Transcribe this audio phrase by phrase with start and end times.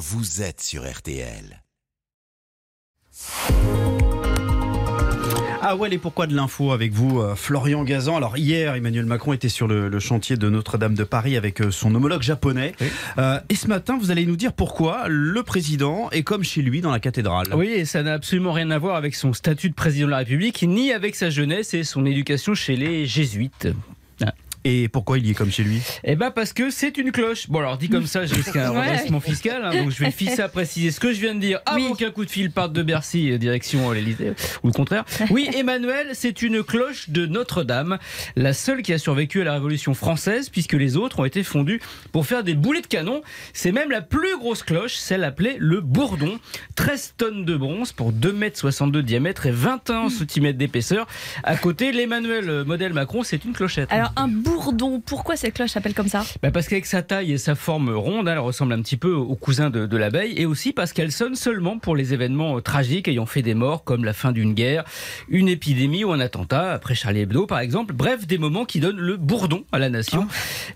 [0.00, 1.62] vous êtes sur RTL.
[5.60, 9.34] Ah ouais, et pourquoi de l'info avec vous, euh, Florian Gazan Alors hier, Emmanuel Macron
[9.34, 12.72] était sur le, le chantier de Notre-Dame de Paris avec euh, son homologue japonais.
[13.18, 16.80] Euh, et ce matin, vous allez nous dire pourquoi le président est comme chez lui
[16.80, 17.48] dans la cathédrale.
[17.54, 20.18] Oui, et ça n'a absolument rien à voir avec son statut de président de la
[20.18, 23.68] République, ni avec sa jeunesse et son éducation chez les jésuites.
[24.64, 27.48] Et pourquoi il y est comme chez lui Eh ben parce que c'est une cloche.
[27.48, 28.80] Bon alors dit comme ça, je risque un Ouais.
[28.92, 31.60] redressement fiscal, hein, donc je vais fisser à préciser ce que je viens de dire
[31.64, 31.96] avant Oui.
[31.96, 34.32] qu'un coup de fil parte de Bercy euh, direction l'Élysée,
[34.62, 35.04] ou le contraire.
[35.30, 37.98] Oui, Emmanuel, c'est une cloche de Notre-Dame,
[38.36, 41.80] la seule qui a survécu à la Révolution française, puisque les autres ont été fondues
[42.12, 43.22] pour faire des boulets de canon.
[43.54, 46.38] C'est même la plus grosse cloche, celle appelée le Bourdon,
[46.76, 51.06] 13 tonnes de bronze pour 2,62 m de diamètre et 21 cm d'épaisseur.
[51.44, 53.90] À côté, l'Emmanuel euh, modèle Macron, c'est une clochette.
[53.90, 54.49] Alors, un bourdon,
[55.04, 58.28] pourquoi cette cloche s'appelle comme ça Bah parce qu'avec sa taille et sa forme ronde,
[58.28, 61.34] elle ressemble un petit peu au cousin de, de l'abeille, et aussi parce qu'elle sonne
[61.34, 64.84] seulement pour les événements euh, tragiques ayant fait des morts, comme la fin d'une guerre,
[65.28, 67.94] une épidémie ou un attentat, après Charlie Hebdo par exemple.
[67.94, 70.26] Bref, des moments qui donnent le bourdon à la nation.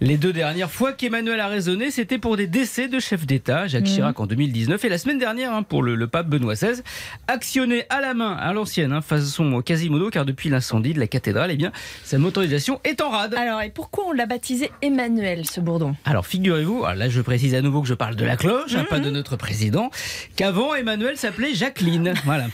[0.00, 3.84] Les deux dernières fois qu'Emmanuel a raisonné, c'était pour des décès de chefs d'État, Jacques
[3.84, 6.82] Chirac en 2019, et la semaine dernière hein, pour le, le pape Benoît XVI,
[7.28, 11.50] actionné à la main, à l'ancienne, hein, façon Quasimodo, car depuis l'incendie de la cathédrale,
[11.50, 11.72] eh bien,
[12.04, 13.34] sa motorisation est en rade.
[13.34, 17.54] Alors, et pourquoi on l'a baptisé Emmanuel, ce bourdon Alors figurez-vous, alors là je précise
[17.54, 19.90] à nouveau que je parle de la cloche, hein, pas de notre président,
[20.36, 22.14] qu'avant Emmanuel s'appelait Jacqueline.
[22.24, 22.46] Voilà.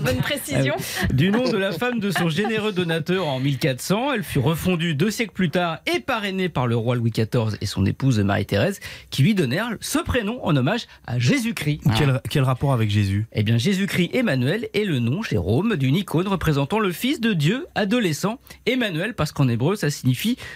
[0.00, 0.74] Bonne précision.
[1.12, 5.10] Du nom de la femme de son généreux donateur en 1400, elle fut refondue deux
[5.10, 8.80] siècles plus tard et parrainée par le roi Louis XIV et son épouse Marie-Thérèse,
[9.10, 11.80] qui lui donnèrent ce prénom en hommage à Jésus-Christ.
[11.96, 13.26] quel, quel rapport avec Jésus?
[13.32, 17.66] Eh bien, Jésus-Christ Emmanuel est le nom, Jérôme, d'une icône représentant le Fils de Dieu
[17.74, 18.38] adolescent.
[18.66, 20.13] Emmanuel, parce qu'en hébreu, ça signifie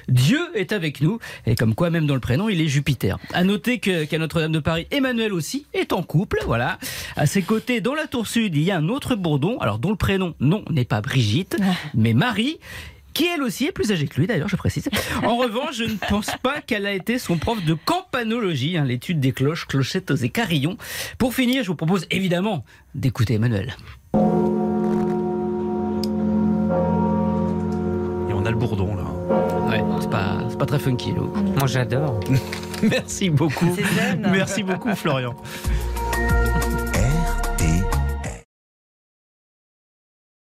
[0.09, 1.19] Dieu est avec nous.
[1.47, 3.19] Et comme quoi, même dans le prénom, il est Jupiter.
[3.33, 6.41] À noter qu'à Notre-Dame de Paris, Emmanuel aussi est en couple.
[6.47, 6.79] Voilà.
[7.17, 9.91] À ses côtés, dans la tour sud, il y a un autre bourdon, alors dont
[9.91, 11.57] le prénom, non, n'est pas Brigitte,
[11.95, 12.59] mais Marie
[13.15, 14.89] qui elle aussi est plus âgée que lui d'ailleurs, je précise.
[15.25, 19.19] En revanche, je ne pense pas qu'elle a été son prof de campanologie, hein, l'étude
[19.19, 20.77] des cloches, clochettes et carillons.
[21.19, 23.75] Pour finir, je vous propose évidemment d'écouter Emmanuel.
[28.49, 29.05] A le bourdon là.
[29.69, 31.13] Ouais, c'est pas, c'est pas très funky.
[31.13, 31.21] là.
[31.59, 32.19] Moi j'adore.
[32.83, 33.77] Merci beaucoup.
[34.19, 35.35] Merci beaucoup, Florian.